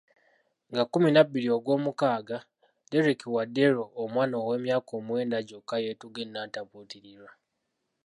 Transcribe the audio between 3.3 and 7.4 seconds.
Wadero omwana w'emyaka omwenda gyokka yeetuga e Nantabulirirwa.